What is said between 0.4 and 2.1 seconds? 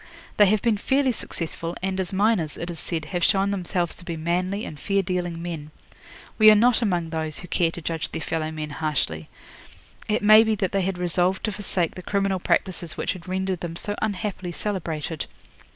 have been fairly successful, and